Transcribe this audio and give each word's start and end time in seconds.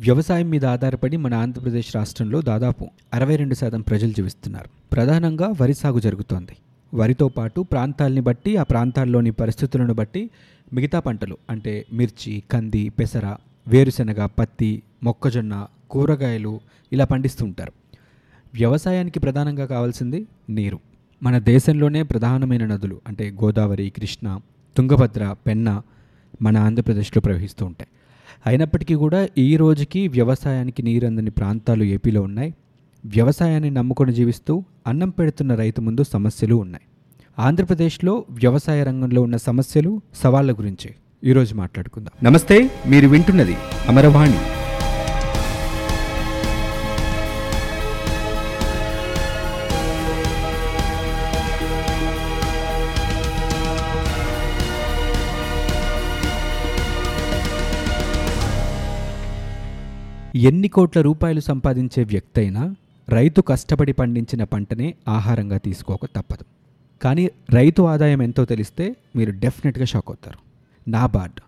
వ్యవసాయం 0.00 0.50
మీద 0.50 0.64
ఆధారపడి 0.64 1.16
మన 1.16 1.34
ఆంధ్రప్రదేశ్ 1.34 1.96
రాష్ట్రంలో 1.96 2.42
దాదాపు 2.42 2.86
అరవై 3.14 3.36
రెండు 3.36 3.54
శాతం 3.54 3.80
ప్రజలు 3.80 4.12
జీవిస్తున్నారు. 4.12 4.68
ప్రధానంగా 4.92 5.54
వరి 5.60 5.74
సాగు 5.74 6.00
జరుగుతోంది. 6.00 6.56
వరితో 6.94 7.28
పాటు 7.28 7.60
ప్రాంతాల్ని 7.60 8.20
బట్టి 8.20 8.56
ఆ 8.56 8.62
ప్రాంతాల్లోని 8.62 9.30
పరిస్థితులను 9.30 9.94
బట్టి 9.94 10.30
మిగతా 10.72 11.00
పంటలు 11.00 11.36
అంటే 11.50 11.86
మిర్చి 11.92 12.42
కంది 12.50 12.88
పెసర 12.88 13.36
వేరుశెనగ 13.68 14.26
పత్తి 14.26 14.82
మొక్కజొన్న 15.02 15.66
కూరగాయలు 15.90 16.60
ఇలా 16.92 17.04
పండిస్తూ 17.04 17.44
ఉంటారు. 17.44 17.72
వ్యవసాయానికి 18.54 19.20
ప్రధానంగా 19.20 19.66
కావాల్సింది 19.66 20.26
నీరు. 20.50 20.80
మన 21.22 21.38
దేశంలోనే 21.38 22.02
ప్రధానమైన 22.02 22.66
నదులు 22.66 23.00
అంటే 23.08 23.30
గోదావరి 23.30 23.92
కృష్ణ 23.96 24.40
తుంగభద్ర 24.76 25.36
పెన్న 25.46 25.82
మన 26.42 26.56
ఆంధ్రప్రదేశ్లో 26.56 27.20
ప్రవహిస్తూ 27.20 27.66
ఉంటాయి. 27.66 27.88
అయినప్పటికీ 28.46 28.94
కూడా 28.94 29.28
ఈ 29.38 29.56
రోజుకి 29.56 30.08
వ్యవసాయానికి 30.08 30.82
నీరు 30.82 31.06
అందని 31.06 31.30
ప్రాంతాలు 31.30 31.84
ఏపీలో 31.84 32.22
ఉన్నాయి. 32.22 32.54
వ్యవసాయాన్ని 33.04 33.70
నమ్ముకొని 33.70 34.12
జీవిస్తూ 34.12 34.64
అన్నం 34.86 35.08
పెడుతున్న 35.08 35.54
రైతు 35.54 35.80
ముందు 35.80 36.02
సమస్యలు 36.02 36.54
ఉన్నాయి. 36.54 36.82
ఆంధ్రప్రదేశ్లో 37.38 38.24
వ్యవసాయ 38.30 38.84
రంగంలో 38.84 39.22
ఉన్న 39.22 39.36
సమస్యలు 39.36 40.00
సవాళ్ళ 40.14 40.52
గురించి. 40.52 40.94
ఈరోజు 41.24 41.54
మాట్లాడుకుందాం. 41.54 42.32
నమస్తే 42.32 42.70
మీరు 42.86 43.08
వింటున్నది 43.08 43.56
అమరవాణి. 43.88 44.55
ఎన్ని 60.46 60.68
కోట్ల 60.68 61.00
రూపాయలు 61.00 61.40
సంపాదించే 61.40 62.04
వ్యక్తి 62.04 62.40
అయినా 62.40 62.74
రైతు 63.08 63.40
కష్టపడి 63.40 63.92
పండించిన 63.92 64.44
పంటనే 64.44 64.94
ఆహారంగా 65.08 65.58
తీసుకోక 65.58 66.06
తప్పదు. 66.06 66.44
కానీ 67.02 67.30
రైతు 67.50 67.82
ఆదాయం 67.82 68.22
ఎంతో 68.22 68.44
తెలిస్తే 68.44 68.96
మీరు 69.16 69.30
డెఫినెట్గా 69.30 69.84
షాక్ 69.84 70.04
అవుతారు. 70.08 70.38
నాబార్డ్. 70.90 71.40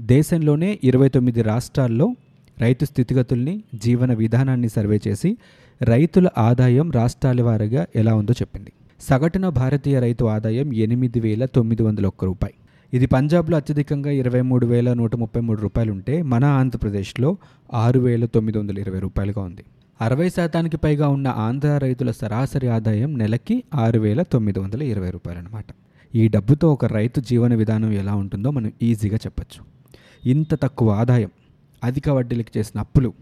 దేశంలోనే 0.00 0.78
ఇరవై 0.84 1.08
తొమ్మిది 1.08 1.42
రాష్ట్రాల్లో 1.42 2.14
రైతు 2.60 2.84
స్థితిగతుల్ని 2.84 3.62
జీవన 3.74 4.14
విధానాన్ని 4.14 4.68
సర్వే 4.68 5.00
చేసి 5.08 5.36
రైతుల 5.82 6.28
ఆదాయం 6.38 6.90
రాష్ట్రాల 6.90 7.42
వారీగా 7.42 7.86
ఎలా 7.96 8.14
ఉందో 8.14 8.32
చెప్పింది. 8.32 8.72
సగటున 9.00 9.48
భారతీయ 9.48 10.00
రైతు 10.00 10.24
ఆదాయం 10.24 10.72
ఎనిమిది 10.72 11.20
వేల 11.20 11.44
తొమ్మిది 11.44 11.82
వందల 11.82 12.06
ఒక్క 12.06 12.24
రూపాయి. 12.24 12.54
ఇది 12.92 13.06
పంజాబ్లో 13.06 13.56
అత్యధికంగా 13.56 14.10
ఇరవై 14.10 14.40
మూడు 14.40 14.66
వేల 14.66 14.92
నూట 14.92 15.16
ముప్పై 15.16 15.40
మూడు 15.40 15.60
రూపాయలు 15.60 15.92
ఉంటే 15.92 16.22
మన 16.22 16.44
ఆంధ్రప్రదేశ్లో 16.44 17.36
ఆరు 17.74 18.00
వేల 18.00 18.24
తొమ్మిది 18.24 18.58
వందల 18.58 18.78
ఇరవై 18.78 18.98
రూపాయలుగా 18.98 19.42
ఉంది. 19.42 19.64
అరవై 20.00 20.28
శాతానికి 20.30 20.76
పైగా 20.76 21.08
ఉన్న 21.08 21.28
ఆంధ్ర 21.28 21.78
రైతుల 21.78 22.10
సరాసరి 22.10 22.68
ఆదాయం 22.68 23.18
నెలకి 23.18 23.64
ఆరు 23.74 23.98
వేల 23.98 24.22
తొమ్మిది 24.22 24.58
వందల 24.58 24.82
ఇరవై 24.82 25.10
రూపాయలు 25.10 25.40
అనమాట 25.40 25.64
ఈ 26.14 26.28
డబ్బుతో 26.28 26.72
ఒక 26.72 26.84
రైతు 26.84 27.20
జీవన 27.20 27.54
విధానం 27.54 27.92
ఎలా 27.92 28.14
ఉంటుందో 28.14 28.50
మనం 28.50 28.72
ఈజీగా 28.82 29.16
చెప్పచ్చు. 29.16 29.64
ఇంత 30.30 30.54
తక్కువ 30.62 30.90
ఆదాయం 30.90 31.30
అధిక 31.84 32.08
వడ్డీలకు 32.08 32.58
చేసిన 32.58 32.80
అప్పులు 32.80 33.12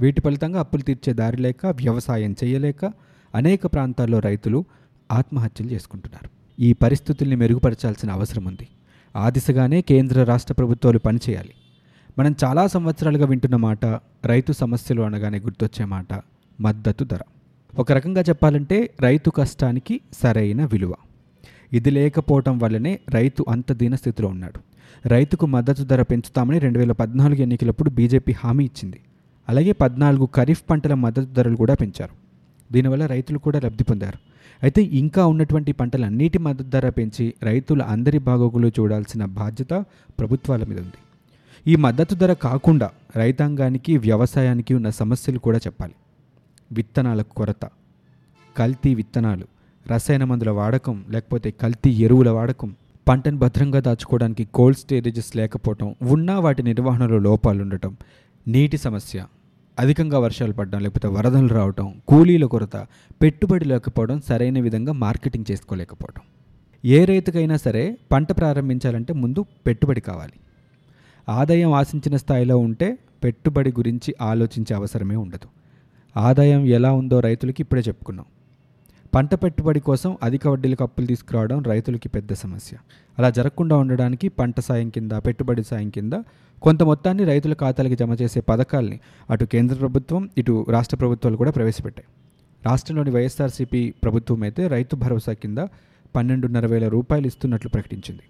వీటి 0.00 0.20
ఫలితంగా 0.20 0.60
అప్పులు 0.60 0.82
తీర్చే 0.82 1.12
దారి 1.12 1.36
లేక 1.36 1.66
వ్యవసాయం 1.66 2.36
చేయలేక 2.44 2.92
అనేక 3.34 3.66
ప్రాంతాల్లో 3.66 4.18
రైతులు 4.18 4.64
ఆత్మహత్యలు 5.12 5.70
చేసుకుంటున్నారు. 5.70 6.30
ఈ 6.62 6.72
పరిస్థితుల్ని 6.72 7.36
మెరుగుపరచాల్సిన 7.36 8.10
అవసరం 8.10 8.44
ఉంది. 8.44 8.68
ఆ 9.16 9.30
దిశగానే 9.30 9.82
కేంద్ర 9.82 10.24
రాష్ట్ర 10.24 10.54
ప్రభుత్వాలు 10.54 10.98
పనిచేయాలి. 10.98 11.50
మనం 12.18 12.34
చాలా 12.44 12.66
సంవత్సరాలుగా 12.66 13.26
వింటున్న 13.26 13.56
మాట 13.56 13.84
రైతు 14.24 14.52
సమస్యలు 14.52 15.02
అనగానే 15.02 15.38
గుర్తొచ్చే 15.38 15.84
మాట 15.84 16.22
మద్దతు 16.60 17.04
ధర. 17.04 17.18
ఒక 17.78 17.92
రకంగా 17.92 18.20
చెప్పాలంటే 18.20 18.90
రైతు 19.00 19.30
కష్టానికి 19.30 20.00
సరైన 20.22 20.64
విలువ. 20.64 20.94
ఇది 21.72 21.90
లేకపోవటం 21.90 22.58
వల్లనే 22.58 23.00
రైతు 23.08 23.44
అంత 23.48 23.72
దీనస్థితిలో 23.72 24.28
ఉన్నాడు. 24.28 24.60
రైతుకు 25.08 25.46
మద్దతు 25.46 25.82
ధర 25.82 26.02
పెంచుతామని 26.02 26.58
రెండు 26.58 26.78
వేల 26.78 26.92
పద్నాలుగు 26.92 27.40
ఎన్నికలప్పుడు 27.40 27.90
బీజేపీ 27.90 28.32
హామీ 28.32 28.64
ఇచ్చింది. 28.64 29.00
అలాగే 29.48 29.72
పద్నాలుగు 29.72 30.28
ఖరీఫ్ 30.36 30.62
పంటల 30.70 30.94
మద్దతు 30.94 31.32
ధరలు 31.32 31.56
కూడా 31.56 31.74
పెంచారు. 31.74 32.12
దీనివల్ల 32.72 33.06
రైతులు 33.06 33.38
కూడా 33.38 33.60
లబ్ధి 33.64 33.84
పొందారు. 33.84 34.29
అయితే 34.62 34.82
ఇంకా 34.82 35.26
ఉన్నటువంటి 35.26 35.72
పంటలన్నిటి 35.72 36.38
మద్దతు 36.38 36.68
ధర 36.68 36.88
పెంచి 36.88 37.34
రైతుల 37.42 37.82
అందరి 37.82 38.18
బాగోగులు 38.18 38.72
చూడాల్సిన 38.80 39.24
బాధ్యత 39.24 39.72
ప్రభుత్వాల 40.18 40.64
మీద 40.64 40.78
ఉంది. 40.78 40.98
ఈ 41.66 41.76
మద్దతు 41.76 42.14
ధర 42.14 42.32
కాకుండా 42.32 42.90
రైతాంగానికి 43.16 43.96
వ్యవసాయానికి 43.96 44.74
ఉన్న 44.74 44.90
సమస్యలు 44.90 45.38
కూడా 45.38 45.58
చెప్పాలి. 45.66 45.94
విత్తనాల 46.72 47.22
కొరత 47.22 47.64
కల్తీ 48.56 48.94
విత్తనాలు 48.94 49.46
రసాయన 49.88 50.24
మందుల 50.24 50.50
వాడకం 50.50 51.04
లేకపోతే 51.10 51.50
కల్తీ 51.50 51.90
ఎరువుల 51.90 52.30
వాడకం 52.30 52.74
పంటను 53.08 53.38
భద్రంగా 53.38 53.80
దాచుకోవడానికి 53.80 54.44
కోల్డ్ 54.44 54.78
స్టోరేజెస్ 54.78 55.36
లేకపోవటం 55.36 55.94
ఉన్నా 56.10 56.38
వాటి 56.38 56.62
నిర్వహణలో 56.62 57.18
లోపాలు 57.18 57.62
ఉండటం 57.62 57.96
నీటి 58.48 58.76
సమస్య 58.76 59.24
అధికంగా 59.78 60.18
వర్షాలు 60.18 60.52
పడడం 60.52 60.80
లేకపోతే 60.80 61.08
వరదలు 61.08 61.46
రావటం 61.46 61.94
కూలీల 62.08 62.44
కొరత 62.44 62.76
పెట్టుబడి 63.22 63.64
లేకపోవడం 63.64 64.20
సరైన 64.20 64.60
విధంగా 64.60 64.92
మార్కెటింగ్ 64.92 65.50
చేసుకోలేకపోవడం 65.50 66.22
ఏ 66.84 67.04
రైతుకైనా 67.04 67.56
సరే 67.56 67.98
పంట 68.12 68.32
ప్రారంభించాలంటే 68.32 69.12
ముందు 69.12 69.44
పెట్టుబడి 69.66 70.00
కావాలి. 70.00 70.32
ఆదాయం 71.28 71.72
ఆశించిన 71.72 72.16
స్థాయిలో 72.16 72.58
ఉంటే 72.58 72.98
పెట్టుబడి 73.24 73.70
గురించి 73.70 74.14
ఆలోచించే 74.20 74.76
అవసరమే 74.76 75.16
ఉండదు. 75.16 75.48
ఆదాయం 76.16 76.66
ఎలా 76.66 76.92
ఉందో 76.92 77.20
రైతులకి 77.20 77.62
ఇప్పుడే 77.62 77.82
చెప్పుకున్నాం. 77.88 78.26
పంట 79.14 79.34
పెట్టుబడి 79.34 79.80
కోసం 79.80 80.18
అధిక 80.22 80.48
వడ్డీలకు 80.48 80.84
అప్పులు 80.84 81.06
తీసుకురావడం 81.06 81.62
రైతులకి 81.62 82.08
పెద్ద 82.08 82.32
సమస్య. 82.32 82.76
అలా 83.18 83.30
జరగకుండా 83.30 83.76
ఉండడానికి 83.76 84.28
పంట 84.28 84.60
సాయం 84.60 84.88
కింద 84.88 85.12
పెట్టుబడి 85.12 85.64
సాయం 85.64 85.90
కింద 85.90 86.12
కొంత 86.62 86.82
మొత్తాన్ని 86.82 87.24
రైతుల 87.24 87.52
ఖాతాలకి 87.52 87.96
జమ 87.96 88.14
చేసే 88.22 88.40
పథకాల్ని 88.40 89.00
అటు 89.30 89.44
కేంద్ర 89.44 89.76
ప్రభుత్వం 89.76 90.30
ఇటు 90.38 90.66
రాష్ట్ర 90.68 90.96
ప్రభుత్వాలు 90.96 91.36
కూడా 91.36 91.50
ప్రవేశపెట్టాయి. 91.50 92.06
రాష్ట్రంలోని 92.66 93.10
వైఎస్ఆర్సీపీ 93.10 93.90
ప్రభుత్వం 93.90 94.42
అయితే 94.42 94.68
రైతు 94.68 94.96
భరోసా 94.96 95.32
కింద 95.32 95.58
పన్నెండున్నర 96.16 96.66
వేల 96.66 96.88
రూపాయలు 96.88 97.26
ఇస్తున్నట్లు 97.26 97.68
ప్రకటించింది. 97.68 98.22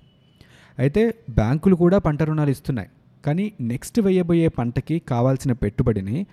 అయితే 0.78 1.14
బ్యాంకులు 1.30 1.74
కూడా 1.74 1.98
పంట 1.98 2.22
రుణాలు 2.22 2.50
ఇస్తున్నాయి. 2.50 2.88
కానీ 3.26 3.52
నెక్స్ట్ 3.60 4.00
వేయబోయే 4.00 4.48
పంటకి 4.48 4.98
కావాల్సిన 4.98 5.52
పెట్టుబడిని 5.52 6.26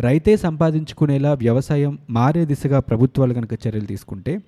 రైతే 0.00 0.36
సంపాదించుకునేలా 0.36 1.34
వ్యవసాయం 1.34 1.98
మారే 2.10 2.44
దిశగా 2.44 2.80
ప్రభుత్వాలు 2.80 3.34
కనుక 3.34 3.52
చర్యలు 3.52 3.86
తీసుకుంటే 3.86 4.38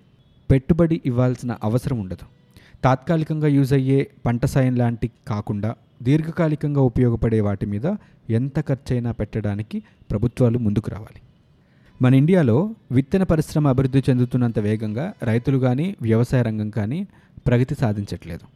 పెట్టుబడి 0.51 1.01
ఇవ్వాల్సిన 1.07 1.57
అవసరం 1.65 2.01
ఉండదు. 2.01 2.27
తాత్కాలికంగా 2.85 3.47
యూజ్ 3.47 3.73
అయ్యే 3.73 4.11
పంట 4.27 4.47
సాయం 4.47 4.77
లాంటి 4.77 5.11
కాకుండా 5.29 5.75
దీర్ఘకాలికంగా 6.05 6.81
ఉపయోగపడే 6.81 7.41
వాటి 7.41 7.67
మీద 7.67 7.87
ఎంత 8.31 8.61
ఖర్చైనా 8.61 9.11
పెట్టడానికి 9.13 9.83
ప్రభుత్వాలు 10.11 10.59
ముందుకు 10.59 10.91
రావాలి. 10.91 11.21
మన 12.03 12.15
ఇండియాలో 12.15 12.75
విత్తన 12.91 13.23
పరిశ్రమ 13.23 13.69
అభివృద్ధి 13.69 14.03
చెందుతున్నంత 14.11 14.59
వేగంగా 14.59 15.13
రైతులు 15.23 15.59
కానీ 15.59 15.97
వ్యవసాయ 16.03 16.43
రంగం 16.43 16.71
కానీ 16.71 17.07
ప్రగతి 17.47 17.75
సాధించట్లేదు. 17.75 18.47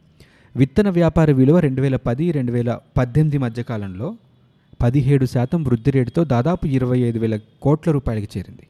విత్తన 0.55 0.89
వ్యాపార 0.89 1.31
విలువ 1.31 1.59
రెండు 1.59 1.81
వేల 1.81 1.95
పది 1.95 2.31
రెండు 2.31 2.51
వేల 2.51 2.79
పద్దెనిమిది 2.97 3.37
మధ్యకాలంలో 3.37 4.15
పదిహేడు 4.81 5.25
శాతం 5.25 5.63
వృద్ధి 5.63 5.91
రేటుతో 5.91 6.23
దాదాపు 6.23 6.67
ఇరవై 6.67 6.99
ఐదు 6.99 7.19
వేల 7.19 7.39
కోట్ల 7.61 7.91
రూపాయలకి 7.91 8.39
చేరింది. 8.39 8.67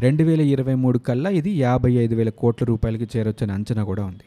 రెండు 0.00 0.22
వేల 0.24 0.40
ఇరవై 0.40 0.74
మూడు 0.74 0.98
కల్లా 0.98 1.30
ఇది 1.30 1.50
యాభై 1.50 1.92
ఐదు 1.92 2.14
వేల 2.14 2.28
కోట్ల 2.28 2.64
రూపాయలకి 2.64 3.18
చేరొచ్చని 3.18 3.52
అంచనా 3.52 3.84
కూడా 3.84 4.04
ఉంది. 4.04 4.26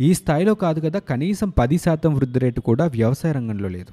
ఈ 0.00 0.14
స్థాయిలో 0.14 0.54
కాదు 0.54 0.80
కదా 0.80 0.98
కనీసం 0.98 1.48
పది 1.48 1.78
శాతం 1.78 2.14
వృద్ధి 2.14 2.38
రేటు 2.38 2.60
కూడా 2.60 2.86
వ్యవసాయ 2.86 3.32
రంగంలో 3.32 3.68
లేదు. 3.68 3.92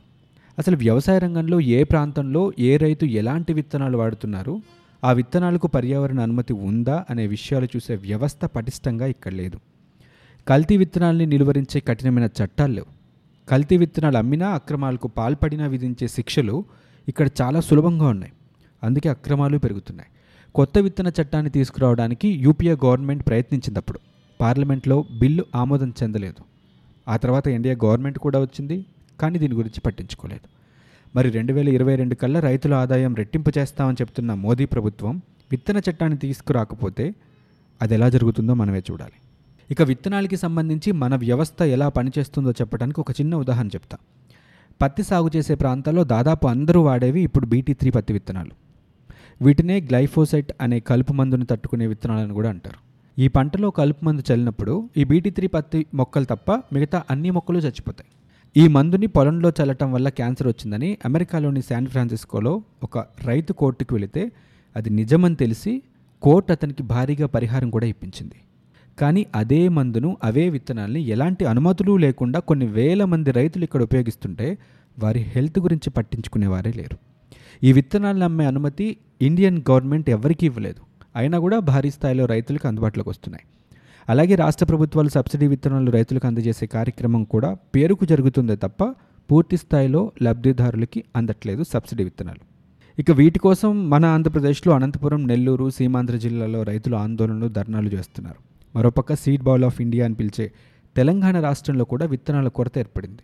అసలు 0.60 0.76
వ్యవసాయ 0.76 1.20
రంగంలో 1.20 1.60
ఏ 1.60 1.84
ప్రాంతంలో 1.84 2.54
ఏ 2.60 2.78
రైతు 2.78 3.06
ఎలాంటి 3.06 3.54
విత్తనాలు 3.54 3.98
వాడుతున్నారు 3.98 4.62
ఆ 5.04 5.12
విత్తనాలకు 5.12 5.68
పర్యావరణ 5.68 6.20
అనుమతి 6.20 6.54
ఉందా 6.54 7.06
అనే 7.10 7.28
విషయాలు 7.28 7.66
చూసే 7.66 7.96
వ్యవస్థ 7.96 8.46
పటిష్టంగా 8.46 9.06
ఇక్కడ 9.06 9.32
లేదు. 9.32 9.60
కల్తీ 10.48 10.78
విత్తనాల్ని 10.78 11.26
నిలువరించే 11.26 11.80
కఠినమైన 11.80 12.26
చట్టాలు 12.26 12.74
లేవు. 12.74 12.86
కల్తీ 13.50 13.78
విత్తనాలు 13.78 14.18
అమ్మినా 14.18 14.50
అక్రమాలకు 14.50 15.08
పాల్పడినా 15.08 15.68
విధించే 15.68 16.08
శిక్షలు 16.08 16.66
ఇక్కడ 17.08 17.30
చాలా 17.42 17.60
సులభంగా 17.60 18.08
ఉన్నాయి. 18.08 18.34
అందుకే 18.84 19.10
అక్రమాలు 19.10 19.58
పెరుగుతున్నాయి. 19.58 20.10
కొత్త 20.56 20.78
విత్తన 20.78 21.12
చట్టాన్ని 21.22 21.52
తీసుకురావడానికి 21.52 22.28
యూపీఏ 22.28 22.76
గవర్నమెంట్ 22.86 23.28
ప్రయత్నించినప్పుడు 23.28 24.00
పార్లమెంట్లో 24.42 25.06
బిల్లు 25.20 25.46
ఆమోదం 25.56 25.94
చెందలేదు. 26.04 26.44
ఆ 27.08 27.18
తర్వాత 27.18 27.48
ఎన్డీఏ 27.48 27.76
గవర్నమెంట్ 27.76 28.20
కూడా 28.20 28.40
వచ్చింది 28.40 28.86
కానీ 29.22 29.40
దీని 29.40 29.56
గురించి 29.56 29.82
పట్టించుకోలేదు. 29.82 30.48
మరి 31.16 31.30
రెండు 31.30 31.54
వేల 31.54 31.70
ఇరవై 31.70 31.96
రెండు 31.96 32.16
కల్లా 32.16 32.40
రైతుల 32.40 32.74
ఆదాయం 32.74 33.16
రెట్టింపు 33.16 33.52
చేస్తామని 33.58 33.98
చెప్తున్న 34.02 34.34
మోదీ 34.34 34.66
ప్రభుత్వం 34.66 35.22
విత్తన 35.52 35.82
చట్టాన్ని 35.90 36.18
తీసుకురాకపోతే 36.18 37.16
అది 37.82 37.94
ఎలా 37.94 38.10
జరుగుతుందో 38.10 38.54
మనమే 38.54 38.84
చూడాలి. 38.92 39.14
ఇక 39.72 39.82
విత్తనాలకి 39.82 40.38
సంబంధించి 40.38 40.92
మన 40.92 41.16
వ్యవస్థ 41.16 41.62
ఎలా 41.62 41.90
పనిచేస్తుందో 41.90 42.52
చెప్పడానికి 42.52 43.00
ఒక 43.00 43.12
చిన్న 43.12 43.36
ఉదాహరణ 43.36 43.68
చెప్తా. 43.68 43.98
పత్తి 44.82 45.04
సాగు 45.04 45.32
చేసే 45.36 45.56
ప్రాంతాల్లో 45.56 46.04
దాదాపు 46.04 46.48
అందరూ 46.48 46.82
వాడేవి 46.82 47.22
ఇప్పుడు 47.22 47.46
బీటీ 47.46 47.74
త్రీ 47.74 47.92
పత్తి 47.92 48.14
విత్తనాలు. 48.14 48.52
వీటినే 49.42 49.82
గ్లైఫోసైట్ 49.82 50.54
అనే 50.62 50.80
కలుపు 50.80 51.14
మందును 51.14 51.46
తట్టుకునే 51.46 51.88
విత్తనాలను 51.88 52.34
కూడా 52.34 52.50
అంటారు. 52.50 52.85
ఈ 53.20 53.28
పంటలో 53.28 53.70
కలుపు 53.70 54.06
మందు 54.06 54.24
చల్లినప్పుడు 54.32 54.90
ఈ 54.98 55.04
బీటీ 55.04 55.30
త్రీ 55.30 55.48
పత్తి 55.48 55.86
మొక్కలు 55.94 56.26
తప్ప 56.26 56.52
మిగతా 56.74 57.04
అన్ని 57.10 57.30
మొక్కలు 57.32 57.58
చచ్చిపోతాయి. 57.58 58.10
ఈ 58.56 58.68
మందుని 58.68 59.08
పొలంలో 59.08 59.50
చల్లటం 59.50 59.94
వల్ల 59.94 60.10
క్యాన్సర్ 60.10 60.48
వచ్చిందని 60.48 60.98
అమెరికాలోని 61.06 61.62
శాన్ 61.62 61.88
ఫ్రాన్సిస్కోలో 61.88 62.62
ఒక 62.84 62.98
రైతు 62.98 63.54
కోర్టుకు 63.54 63.96
వెళితే 63.96 64.32
అది 64.76 64.90
నిజమని 64.90 65.36
తెలిసి 65.36 65.82
కోర్టు 66.22 66.52
అతనికి 66.52 66.84
భారీగా 66.84 67.28
పరిహారం 67.28 67.70
కూడా 67.70 67.88
ఇప్పించింది. 67.88 68.36
కానీ 69.00 69.26
అదే 69.36 69.70
మందును 69.70 70.18
అవే 70.24 70.50
విత్తనాల్ని 70.50 71.02
ఎలాంటి 71.02 71.46
అనుమతులు 71.46 71.98
లేకుండా 71.98 72.40
కొన్ని 72.40 72.66
వేల 72.68 73.06
మంది 73.06 73.32
రైతులు 73.32 73.64
ఇక్కడ 73.64 73.84
ఉపయోగిస్తుంటే 73.84 74.58
వారి 75.00 75.20
హెల్త్ 75.20 75.60
గురించి 75.60 75.90
పట్టించుకునేవారే 75.90 76.72
లేరు. 76.72 76.98
ఈ 77.64 77.72
విత్తనాలను 77.72 78.26
అమ్మే 78.26 78.46
అనుమతి 78.46 78.98
ఇండియన్ 79.22 79.62
గవర్నమెంట్ 79.72 80.10
ఎవరికీ 80.10 80.46
ఇవ్వలేదు. 80.46 80.85
అయినా 81.16 81.40
కూడా 81.40 81.60
భారీ 81.60 81.92
స్థాయిలో 81.92 82.26
రైతులకు 82.26 82.68
అందుబాటులోకి 82.68 83.10
వస్తున్నాయి. 83.10 83.46
అలాగే 84.10 84.36
రాష్ట్ర 84.36 84.66
ప్రభుత్వాలు 84.66 85.10
సబ్సిడీ 85.10 85.48
విత్తనాలు 85.48 85.92
రైతులకు 85.92 86.28
అందజేసే 86.28 86.66
కార్యక్రమం 86.66 87.24
కూడా 87.24 87.58
పేరుకు 87.76 88.06
జరుగుతుందే 88.06 88.56
తప్ప 88.56 88.84
పూర్తి 89.32 89.58
స్థాయిలో 89.58 90.12
లబ్ధిదారులకి 90.22 91.04
అందట్లేదు 91.16 91.64
సబ్సిడీ 91.64 92.04
విత్తనాలు. 92.04 92.44
ఇక 93.00 93.12
వీటి 93.12 93.40
కోసం 93.40 93.90
మన 93.90 94.06
ఆంధ్రప్రదేశ్లో 94.06 94.74
అనంతపురం 94.74 95.28
నెల్లూరు 95.28 95.70
సీమాంధ్ర 95.70 96.16
జిల్లాలో 96.16 96.64
రైతులు 96.64 96.96
ఆందోళనలు 96.96 97.48
ధర్నాలు 97.48 97.90
చేస్తున్నారు. 97.90 98.36
మరోపక్క 98.78 99.16
సీడ్ 99.16 99.44
బౌల్ 99.44 99.64
ఆఫ్ 99.64 99.82
ఇండియా 99.82 100.06
అని 100.06 100.16
పిలిచే 100.16 100.52
తెలంగాణ 100.96 101.40
రాష్ట్రంలో 101.40 101.86
కూడా 101.86 102.06
విత్తనాల 102.06 102.48
కొరత 102.48 102.78
ఏర్పడింది. 102.78 103.24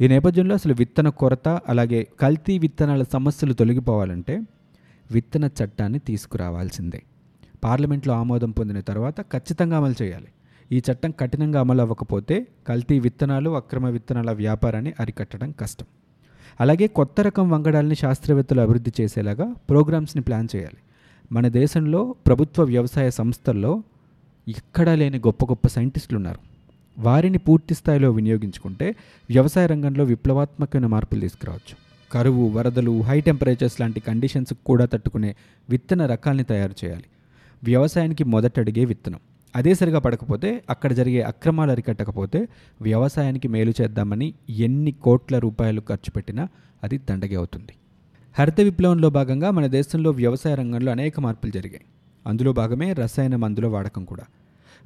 ఈ 0.00 0.08
నేపథ్యంలో 0.08 0.54
అసలు 0.54 0.74
విత్తన 0.74 1.08
కొరత 1.08 1.48
అలాగే 1.48 2.08
కల్తీ 2.20 2.58
విత్తనాల 2.58 3.02
సమస్యలు 3.02 3.52
తొలగిపోవాలంటే 3.52 4.40
విత్తన 5.10 5.44
చట్టాన్ని 5.44 5.98
తీసుకురావాల్సిందే. 5.98 7.02
పార్లమెంట్లో 7.64 8.14
ఆమోదం 8.14 8.50
పొందిన 8.50 8.80
తర్వాత 8.80 9.20
ఖచ్చితంగా 9.20 9.76
అమలు 9.76 9.94
చేయాలి. 10.02 10.26
ఈ 10.72 10.78
చట్టం 10.78 11.10
కఠినంగా 11.10 11.60
అమలు 11.60 11.80
అవ్వకపోతే 11.80 12.46
కల్తీ 12.68 12.98
విత్తనాలు 12.98 13.50
అక్రమ 13.50 13.86
విత్తనాల 13.86 14.30
వ్యాపారాన్ని 14.30 14.92
అరికట్టడం 15.00 15.50
కష్టం. 15.50 15.86
అలాగే 16.60 16.86
కొత్త 16.86 17.20
రకం 17.20 17.50
వంగడాల్ని 17.50 17.94
శాస్త్రవేత్తలు 17.94 18.60
అభివృద్ధి 18.60 18.92
చేసేలాగా 19.00 19.54
ప్రోగ్రామ్స్ని 19.68 20.22
ప్లాన్ 20.22 20.48
చేయాలి. 20.56 20.76
మన 21.32 21.48
దేశంలో 21.48 22.14
ప్రభుత్వ 22.26 22.62
వ్యవసాయ 22.62 23.10
సంస్థల్లో 23.10 23.82
ఎక్కడా 24.48 24.94
లేని 24.94 25.18
గొప్ప 25.18 25.44
గొప్ప 25.44 25.68
సైంటిస్టులు 25.68 26.18
ఉన్నారు 26.18 26.38
వారిని 26.98 27.38
పూర్తి 27.38 27.74
స్థాయిలో 27.74 28.10
వినియోగించుకుంటే 28.10 28.94
వ్యవసాయ 29.30 29.66
రంగంలో 29.66 30.04
విప్లవాత్మకమైన 30.04 30.86
మార్పులు 30.86 31.20
తీసుకురావచ్చు. 31.20 31.76
కరువు 32.12 32.48
వరదలు 32.48 33.00
హై 33.00 33.20
టెంపరేచర్స్ 33.20 33.80
లాంటి 33.80 34.00
కండిషన్స్ 34.00 34.54
కూడా 34.66 34.84
తట్టుకునే 34.84 35.36
విత్తన 35.70 36.06
రకాల్ని 36.06 36.44
తయారు 36.44 36.74
చేయాలి. 36.84 37.04
వ్యవసాయానికి 37.64 38.24
మొదటడిగే 38.24 38.84
విత్తనం. 38.84 39.18
అదే 39.56 39.74
సరిగా 39.74 39.98
పడకపోతే 39.98 40.62
అక్కడ 40.70 40.92
జరిగే 40.92 41.20
అక్రమాలు 41.20 41.70
అరికట్టకపోతే 41.70 42.48
వ్యవసాయానికి 42.82 43.48
మేలు 43.48 43.72
చేద్దామని 43.80 44.34
ఎన్ని 44.50 44.92
కోట్ల 44.92 45.38
రూపాయలు 45.38 45.80
ఖర్చు 45.80 46.10
పెట్టినా 46.10 46.48
అది 46.84 46.98
దండగే 46.98 47.34
అవుతుంది. 47.34 47.72
హరిత 48.38 48.60
విప్లవంలో 48.60 49.10
భాగంగా 49.10 49.50
మన 49.50 49.66
దేశంలో 49.66 50.10
వ్యవసాయ 50.10 50.54
రంగంలో 50.54 50.92
అనేక 50.92 51.20
మార్పులు 51.20 51.50
జరిగాయి. 51.50 51.84
అందులో 52.26 52.52
భాగమే 52.52 52.92
రసాయన 52.92 53.36
మందుల 53.36 53.66
వాడకం 53.66 54.04
కూడా. 54.04 54.24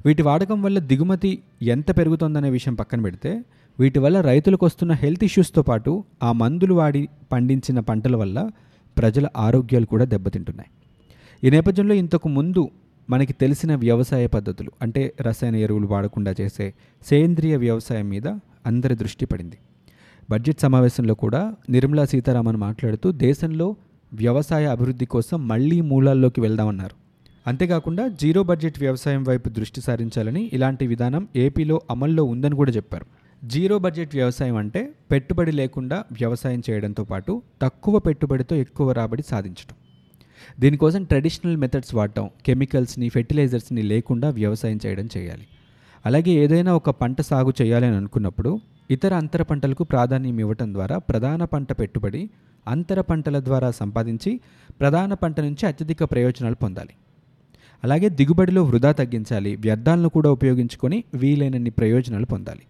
వీటి 0.05 0.21
వాడకం 0.21 0.61
వల్ల 0.61 0.79
దిగుమతి 0.79 1.39
ఎంత 1.61 1.97
పెరుగుతోందనే 1.97 2.49
విషయం 2.49 2.75
పక్కన 2.75 3.01
పెడితే 3.01 3.43
వీటి 3.79 3.99
వల్ల 3.99 4.21
రైతులకు 4.21 4.65
వస్తున్న 4.65 4.91
హెల్త్ 4.91 5.23
ఇష్యూస్తో 5.23 5.61
పాటు 5.61 6.03
ఆ 6.23 6.31
మందులు 6.31 6.73
వాడి 6.73 7.09
పండించిన 7.31 7.79
పంటల 7.79 8.15
వల్ల 8.15 8.49
ప్రజల 8.97 9.27
ఆరోగ్యాలు 9.37 9.85
కూడా 9.85 10.05
దెబ్బతింటున్నాయి. 10.05 10.69
ఈ 11.43 11.49
నేపథ్యంలో 11.49 11.93
ఇంతకు 11.93 12.29
ముందు 12.29 12.69
మనకి 13.09 13.33
తెలిసిన 13.33 13.75
వ్యవసాయ 13.75 14.27
పద్ధతులు 14.27 14.71
అంటే 14.81 15.13
రసాయన 15.21 15.55
ఎరువులు 15.55 15.87
వాడకుండా 15.87 16.35
చేసే 16.41 16.73
సేంద్రియ 17.05 17.55
వ్యవసాయం 17.55 18.09
మీద 18.09 18.27
అందరి 18.65 18.95
దృష్టి 18.95 19.25
పడింది. 19.25 19.57
బడ్జెట్ 20.29 20.59
సమావేశంలో 20.59 21.13
కూడా 21.13 21.55
నిర్మలా 21.69 22.05
సీతారామన్ 22.05 22.57
మాట్లాడుతూ 22.57 23.11
దేశంలో 23.11 23.75
వ్యవసాయ 24.13 24.65
అభివృద్ధి 24.65 25.05
కోసం 25.05 25.47
మళ్ళీ 25.47 25.81
మూలాల్లోకి 25.81 26.41
వెళ్దామన్నారు. 26.41 26.95
అంతేకాకుండా 27.47 28.07
జీరో 28.07 28.43
బడ్జెట్ 28.43 28.79
వ్యవసాయం 28.79 29.23
వైపు 29.23 29.49
దృష్టి 29.49 29.81
సారించాలని 29.81 30.49
ఇలాంటి 30.53 30.87
విధానం 30.87 31.27
ఏపీలో 31.35 31.81
అమల్లో 31.89 32.23
ఉందని 32.23 32.55
కూడా 32.55 32.71
చెప్పారు. 32.71 33.05
జీరో 33.45 33.79
బడ్జెట్ 33.79 34.15
వ్యవసాయం 34.15 34.55
అంటే 34.55 34.93
పెట్టుబడి 35.11 35.51
లేకుండా 35.51 36.03
వ్యవసాయం 36.11 36.63
చేయడంతో 36.69 37.03
పాటు 37.03 37.41
తక్కువ 37.61 37.99
పెట్టుబడితో 37.99 38.55
ఎక్కువ 38.55 38.91
రాబడి 38.91 39.23
సాధించడం 39.31 39.75
దీనికోసం 40.59 41.03
ట్రెడిషనల్ 41.03 41.57
మెథడ్స్ 41.57 41.95
వాడటం 41.95 42.29
కెమికల్స్ని 42.45 43.09
ఫెర్టిలైజర్స్ని 43.09 43.81
లేకుండా 43.81 44.29
వ్యవసాయం 44.29 44.79
చేయడం 44.85 45.09
చేయాలి. 45.17 45.45
అలాగే 46.05 46.31
ఏదైనా 46.31 46.75
ఒక 46.75 46.89
పంట 46.89 47.21
సాగు 47.21 47.53
చేయాలని 47.61 47.95
అనుకున్నప్పుడు 47.95 48.59
ఇతర 48.91 49.13
అంతర 49.13 49.41
పంటలకు 49.41 49.83
ప్రాధాన్యం 49.83 50.39
ఇవ్వటం 50.39 50.73
ద్వారా 50.73 50.97
ప్రధాన 50.97 51.43
పంట 51.43 51.71
పెట్టుబడి 51.79 52.29
అంతర 52.67 53.01
పంటల 53.01 53.39
ద్వారా 53.39 53.71
సంపాదించి 53.71 54.39
ప్రధాన 54.79 55.13
పంట 55.13 55.39
నుంచి 55.39 55.65
అత్యధిక 55.65 56.03
ప్రయోజనాలు 56.03 56.55
పొందాలి. 56.55 56.93
అలాగే 57.83 58.09
దిగుబడిలో 58.09 58.63
వృధా 58.63 58.91
తగ్గించాలి 58.91 59.55
వ్యర్థాలను 59.55 60.09
కూడా 60.09 60.29
ఉపయోగించుకొని 60.29 61.03
వీలైనన్ని 61.13 61.69
ప్రయోజనాలు 61.69 62.25
పొందాలి. 62.25 62.61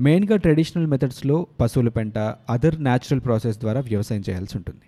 మెయిన్గా 0.00 0.36
ట్రెడిషనల్ 0.36 0.86
మెథడ్స్లో 0.86 1.46
పశువుల 1.60 1.88
పెంట 1.88 2.18
అదర్ 2.50 2.82
న్యాచురల్ 2.82 3.20
ప్రాసెస్ 3.20 3.58
ద్వారా 3.58 3.80
వ్యవసాయం 3.80 4.22
చేయాల్సి 4.30 4.56
ఉంటుంది. 4.56 4.86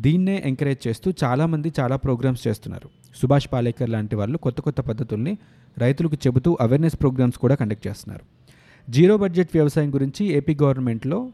దీన్నే 0.00 0.42
ఎంకరేజ్ 0.46 0.88
చేస్తూ 0.88 1.12
చాలామంది 1.24 1.72
చాలా 1.80 1.96
ప్రోగ్రామ్స్ 1.96 2.48
చేస్తున్నారు. 2.48 2.88
సుభాష్ 3.22 3.48
పాలేకర్ 3.52 3.90
లాంటి 3.90 4.16
వాళ్ళు 4.16 4.38
కొత్త 4.38 4.60
కొత్త 4.60 4.80
పద్ధతుల్ని 4.80 5.38
రైతులకు 5.78 6.16
చెబుతూ 6.26 6.58
అవేర్నెస్ 6.60 7.00
ప్రోగ్రామ్స్ 7.00 7.38
కూడా 7.38 7.54
కండక్ట్ 7.54 7.86
చేస్తున్నారు. 7.86 8.24
జీరో 8.90 9.16
బడ్జెట్ 9.16 9.48
వ్యవసాయం 9.54 9.94
గురించి 9.94 10.26
ఏపీ 10.26 10.56
గవర్నమెంట్లో 10.62 11.28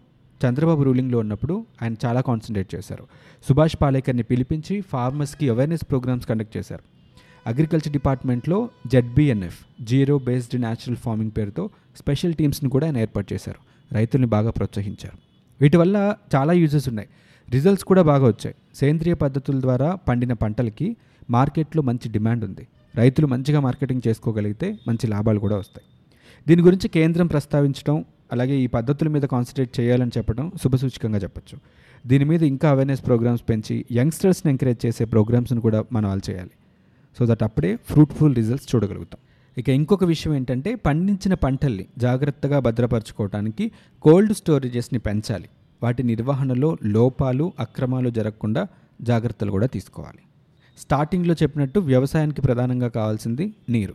చంద్రబాబు 0.49 0.83
రూలింగ్లో 0.83 1.19
ఉన్నప్పుడు 1.19 1.67
ఆయన 1.83 1.95
చాలా 2.05 2.21
కాన్సన్ట్రేట్ 2.21 2.75
చేశారు. 2.75 3.07
సుభాష్ 3.49 3.77
పాలేకర్ని 3.83 4.23
పిలిపించి 4.23 4.81
ఫార్మర్స్కి 4.81 5.51
అవేర్నెస్ 5.51 5.85
ప్రోగ్రామ్స్ 5.91 6.27
కండక్ట్ 6.27 6.57
చేశారు. 6.57 6.83
అగ్రికల్చర్ 7.47 7.93
డిపార్ట్మెంట్లో 7.93 8.69
ZBNF 8.87 9.85
zero 9.85 10.19
based 10.19 10.61
natural 10.61 10.97
farming 10.97 11.31
పేరుతో 11.37 11.71
స్పెషల్ 11.97 12.35
టీమ్స్ని 12.35 12.71
కూడా 12.71 12.87
ఆయన 12.87 12.99
ఏర్పాటు 12.99 13.35
చేశారు. 13.35 13.59
రైతుల్ని 13.95 14.29
బాగా 14.29 14.51
ప్రోత్సహించారు. 14.51 15.19
వీటి 15.61 15.77
వల్ల 15.77 16.17
చాలా 16.35 16.53
యూజెస్ 16.53 16.89
ఉన్నాయి. 16.89 17.09
రిజల్ట్స్ 17.51 17.85
కూడా 17.85 18.03
బాగా 18.03 18.27
వచ్చాయి. 18.27 18.55
సేంద్రియ 18.75 19.15
పద్ధతుల 19.15 19.61
ద్వారా 19.61 19.95
పండిన 19.95 20.33
పంటలకి 20.33 20.97
మార్కెట్లో 21.31 21.83
మంచి 21.83 22.09
డిమాండ్ 22.09 22.45
ఉంది. 22.45 22.67
రైతులు 22.95 23.27
మంచిగా 23.27 23.61
మార్కెటింగ్ 23.61 24.09
చేసుకోగలిగితే 24.09 24.79
మంచి 24.89 25.07
లాభాలు 25.07 25.39
కూడా 25.39 25.57
వస్తాయి. 25.57 25.85
దీని 26.49 26.63
గురించి 26.63 26.89
కేంద్రం 26.89 27.27
ప్రస్తావించడం 27.27 28.05
అలాగే 28.33 28.57
ఈ 28.57 28.67
పద్ధతుల 28.67 29.09
మీద 29.09 29.23
కాన్సన్ట్రేట్ 29.23 29.81
చేయాలని 29.81 30.11
చెప్పడం 30.19 30.53
శుభసూచకంగా 30.63 31.19
చెప్పొచ్చు. 31.19 31.59
దీని 32.07 32.25
మీద 32.25 32.43
ఇంకా 32.43 32.71
అవేర్నెస్ 32.71 33.07
ప్రోగ్రామ్స్ 33.07 33.43
పెంచి 33.49 33.85
యంగ్స్టర్స్ని 33.93 34.51
ఎంకరేజ్ 34.51 34.87
చేసే 34.87 35.05
ప్రోగ్రామ్స్ని 35.05 35.61
కూడా 35.61 35.85
మనం 35.93 36.09
వాళ్ళు 36.09 36.31
చేయాలి. 36.31 36.51
సో 37.19 37.27
దట్ 37.27 37.43
అప్పుడే 37.43 37.77
ఫ్రూట్ఫుల్ 37.77 38.37
రిజల్ట్స్ 38.37 38.75
చూడగలుగుతాం. 38.75 39.19
ఇక 39.59 39.69
ఇంకొక 39.69 40.05
విషయం 40.05 40.35
ఏంటంటే 40.35 40.75
పండించిన 40.75 41.35
పంటల్ని 41.35 41.87
జాగ్రత్తగా 41.99 42.59
భద్రపరచుకోవడానికి 42.59 43.71
కోల్డ్ 44.03 44.35
స్టోరేజెస్ని 44.35 44.99
పెంచాలి. 44.99 45.49
వాటి 45.85 46.03
నిర్వహణలో 46.13 46.71
లోపాలు 46.97 47.47
అక్రమాలు 47.65 48.11
జరగకుండా 48.19 48.63
జాగ్రత్తలు 49.09 49.53
కూడా 49.57 49.69
తీసుకోవాలి. 49.75 50.23
స్టార్టింగ్లో 50.79 51.35
చెప్పినట్టు 51.43 51.79
వ్యవసాయానికి 51.91 52.43
ప్రధానంగా 52.47 52.89
కావాల్సింది 52.99 53.45
నీరు. 53.75 53.95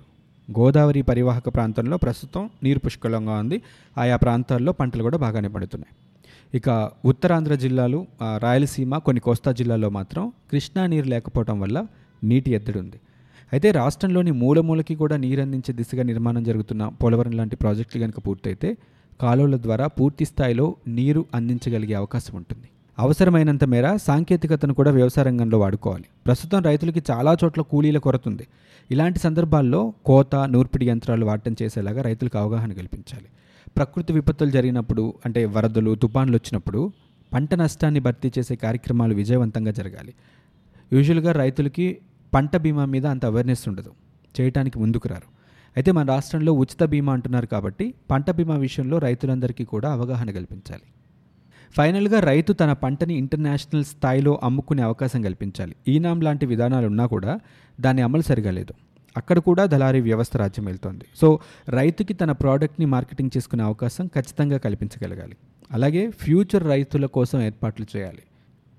గోదావరి 0.50 1.01
పరివాహక 1.10 1.48
ప్రాంతంలో 1.55 1.96
ప్రస్తుతం 2.03 2.43
నీరు 2.65 2.79
పుష్కలంగా 2.86 3.36
ఉంది. 3.43 3.58
ఆయా 3.98 4.15
ప్రాంతాల్లో 4.24 4.72
పంటలు 4.79 5.03
కూడా 5.08 5.17
బాగానే 5.25 5.50
పడుతున్నాయి. 5.55 5.93
ఇక 6.58 6.69
ఉత్తరాంధ్ర 7.12 7.55
జిల్లాలు 7.63 8.00
రాయలసీమ 8.43 8.98
కొన్ని 9.08 9.22
కోస్తా 9.25 9.51
జిల్లాల్లో 9.60 9.89
మాత్రం 9.98 10.24
కృష్ణా 10.51 10.84
నీరు 10.93 11.08
లేకపోవడం 11.13 11.58
వల్ల 11.63 11.77
నీటి 12.22 12.50
ఎద్దడి 12.58 12.79
ఉంది 12.84 13.00
అయితే 13.51 13.67
రాష్ట్రంలోని 13.72 14.31
మూలమూలకి 14.41 14.96
కూడా 14.96 15.15
నీరు 15.17 15.41
అందించే 15.41 15.72
దిశగా 15.74 16.03
నిర్మాణం 16.03 16.43
జరుగుతున్న 16.43 16.84
పోలవరం 17.01 17.34
లాంటి 17.39 17.55
ప్రాజెక్టులు 17.55 18.00
కనుక 18.03 18.19
పూర్తయితే 18.27 18.69
కాలువల 19.20 19.58
ద్వారా 19.58 19.88
పూర్తి 19.88 20.26
స్థాయిలో 20.26 20.76
నీరు 20.88 21.26
అందించగలిగే 21.36 21.94
అవకాశం 21.94 22.38
ఉంటుంది. 22.38 22.70
అవసరమైనంత 23.00 23.64
మేర 23.64 23.96
సాంకేతికతను 23.96 24.74
కూడా 24.74 24.92
వ్యవసాయ 24.92 25.26
రంగంలో 25.26 25.60
వాడుకోవాలి. 25.60 26.04
ప్రస్తుతం 26.26 26.62
రైతులకి 26.62 27.04
చాలా 27.12 27.38
చోట్ల 27.44 27.62
కూలీల 27.62 27.98
కొరత 27.98 28.28
ఉంది. 28.28 28.48
ఇలాంటి 28.92 29.20
సందర్భాల్లో 29.20 29.94
కోత 30.06 30.36
నూర్పిడి 30.36 30.90
యంత్రాలు 30.90 31.26
వాడటం 31.26 31.56
చేసేలాగా 31.62 32.02
రైతులకు 32.02 32.38
అవగాహన 32.38 32.74
కల్పించాలి. 32.74 33.26
ప్రకృతి 33.78 34.14
విపత్తులు 34.14 34.50
జరిగినప్పుడు 34.50 35.14
అంటే 35.26 35.46
వరదలు 35.46 35.96
తుఫాన్లు 35.96 36.36
వచ్చినప్పుడు 36.36 36.92
పంట 37.34 37.56
నష్టాన్ని 37.56 38.00
భర్తీ 38.00 38.32
చేసే 38.40 38.56
కార్యక్రమాలు 38.56 39.16
విజయవంతంగా 39.16 39.72
జరగాలి. 39.72 40.14
యూజువల్గా 40.94 41.32
రైతులకి 41.32 41.98
పంట 42.34 42.58
బీమా 42.58 42.86
మీద 42.86 43.06
అంత 43.06 43.26
అవేర్నెస్ 43.26 43.68
ఉండదు. 43.68 43.92
చేయటానికి 44.42 44.80
ముందుకు 44.80 45.08
రారు. 45.08 45.38
అయితే 45.80 45.92
మన 45.92 46.06
రాష్ట్రంలో 46.06 46.54
ఉచిత 46.54 46.84
బీమా 46.84 47.14
అంటున్నారు 47.14 47.46
కాబట్టి 47.46 47.94
పంట 48.12 48.32
బీమా 48.32 48.56
విషయంలో 48.56 48.98
రైతులందరికీ 48.98 49.64
కూడా 49.64 49.92
అవగాహన 49.92 50.32
కల్పించాలి. 50.32 50.82
ఫైనల్గా 51.78 52.20
రైతు 52.20 52.54
తన 52.54 52.74
పంటని 52.74 53.14
ఇంటర్నేషనల్ 53.14 53.84
స్థాయిలో 53.84 54.40
అమ్ముకునే 54.44 54.82
అవకాశం 54.82 55.22
కల్పించాలి. 55.22 55.76
ఈనాం 55.88 56.22
లాంటి 56.22 56.46
విధానాలు 56.46 56.88
ఉన్నా 56.88 57.06
కూడా 57.06 57.40
దాని 57.82 58.02
అమలు 58.02 58.22
సరిగా 58.22 58.52
లేదు. 58.52 58.74
అక్కడ 59.18 59.40
కూడా 59.40 59.66
దళారీ 59.66 60.02
వ్యవస్థ 60.02 60.38
రాజ్యం 60.38 60.66
వెళ్తోంది. 60.66 61.06
సో 61.22 61.40
రైతుకి 61.70 62.14
తన 62.14 62.32
ప్రోడక్ట్ని 62.32 62.86
మార్కెటింగ్ 62.86 63.30
చేసుకునే 63.38 63.64
అవకాశం 63.64 64.08
ఖచ్చితంగా 64.08 64.58
కల్పించగలగాలి. 64.58 65.38
అలాగే 65.72 66.10
ఫ్యూచర్ 66.10 66.68
రైతుల 66.68 67.06
కోసం 67.06 67.42
ఏర్పాట్లు 67.42 67.98
చేయాలి. 67.98 68.24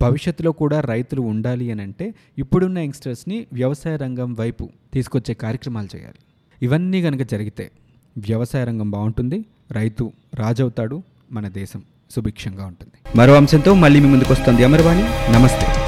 భవిష్యత్తులో 0.02 0.52
కూడా 0.52 0.80
రైతులు 0.80 1.23
ఉండాలి 1.23 1.71
అని 1.71 1.83
అంటే 1.83 2.14
ఇప్పుడున్న 2.38 2.78
యంగ్స్టర్స్ని 2.78 3.47
వ్యవసాయ 3.52 3.97
రంగం 3.97 4.35
వైపు 4.35 4.69
తీసుకొచ్చే 4.92 5.35
కార్యక్రమాలు 5.35 5.97
చేయాలి. 5.97 6.19
ఇవన్నీ 6.62 7.02
కనుక 7.02 7.20
జరిగితే 7.20 7.70
వ్యవసాయ 8.18 8.64
రంగం 8.64 8.90
బాగుంటుంది 8.90 9.44
రైతు 9.72 10.12
రాజవుతాడు 10.34 11.02
మన 11.32 11.48
దేశం 11.48 11.82
సుభిక్షంగా 12.10 12.66
ఉంటుంది. 12.66 13.18
మరో 13.18 13.34
అంశంతో 13.34 13.74
మళ్ళీ 13.74 14.00
మీ 14.00 14.08
ముందుకు 14.08 14.32
వస్తుంది 14.32 14.64
అమర్వాణి. 14.64 15.32
నమస్తే. 15.32 15.79